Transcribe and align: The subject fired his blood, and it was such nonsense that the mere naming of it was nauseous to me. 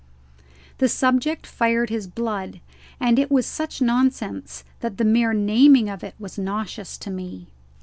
The 0.79 0.89
subject 0.89 1.45
fired 1.45 1.91
his 1.91 2.07
blood, 2.07 2.59
and 2.99 3.19
it 3.19 3.29
was 3.29 3.45
such 3.45 3.81
nonsense 3.83 4.63
that 4.79 4.97
the 4.97 5.05
mere 5.05 5.31
naming 5.35 5.89
of 5.89 6.03
it 6.03 6.15
was 6.17 6.39
nauseous 6.39 6.97
to 6.97 7.11
me. 7.11 7.45